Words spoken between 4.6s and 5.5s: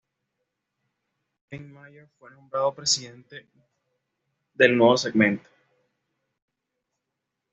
nuevo segmento.